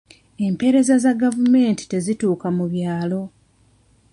[0.45, 3.21] Empeereza za gavumenti tezituuka mu byalo.